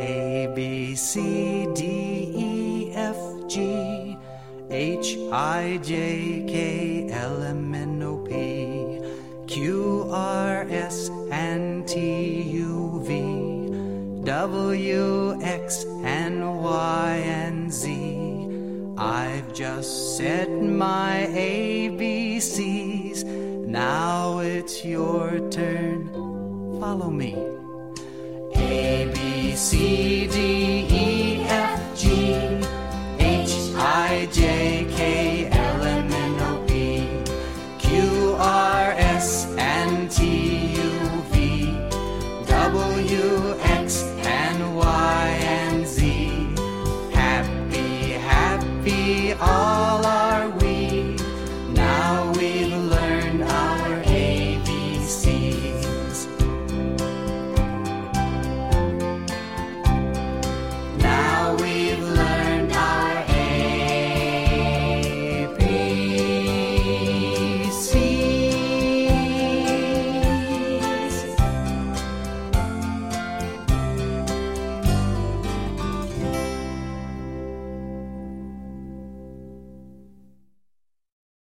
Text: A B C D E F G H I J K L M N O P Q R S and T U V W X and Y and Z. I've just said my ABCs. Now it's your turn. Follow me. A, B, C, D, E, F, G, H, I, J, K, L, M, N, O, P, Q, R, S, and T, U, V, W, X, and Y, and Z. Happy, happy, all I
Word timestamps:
A 0.00 0.52
B 0.54 0.94
C 0.94 1.66
D 1.74 1.82
E 2.34 2.92
F 2.94 3.16
G 3.48 4.16
H 4.70 5.18
I 5.32 5.78
J 5.82 6.44
K 6.48 7.08
L 7.10 7.42
M 7.42 7.74
N 7.74 8.02
O 8.02 8.18
P 8.18 9.00
Q 9.46 10.08
R 10.10 10.66
S 10.68 11.10
and 11.30 11.86
T 11.86 12.42
U 12.42 13.00
V 13.06 14.24
W 14.24 15.38
X 15.42 15.84
and 16.04 16.62
Y 16.62 17.22
and 17.24 17.72
Z. 17.72 18.42
I've 18.96 19.52
just 19.52 20.16
said 20.16 20.50
my 20.50 21.26
ABCs. 21.30 23.24
Now 23.66 24.21
it's 24.62 24.84
your 24.84 25.40
turn. 25.50 26.08
Follow 26.78 27.10
me. 27.10 27.34
A, 28.54 29.10
B, 29.12 29.56
C, 29.56 30.28
D, 30.28 30.38
E, 30.88 31.42
F, 31.42 31.80
G, 31.98 32.04
H, 33.18 33.54
I, 33.74 34.28
J, 34.30 34.86
K, 34.96 35.48
L, 35.50 35.82
M, 35.82 36.12
N, 36.12 36.40
O, 36.48 36.64
P, 36.68 37.08
Q, 37.80 38.36
R, 38.38 38.92
S, 39.16 39.46
and 39.58 40.08
T, 40.08 40.76
U, 40.86 40.92
V, 41.32 41.74
W, 42.46 43.58
X, 43.82 44.02
and 44.38 44.76
Y, 44.76 45.26
and 45.58 45.84
Z. 45.84 45.98
Happy, 47.10 48.12
happy, 48.30 49.32
all 49.32 50.06
I 50.06 50.21